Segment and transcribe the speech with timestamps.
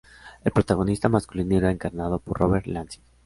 [0.43, 3.03] El protagonista masculino era encarnado por Robert Lansing.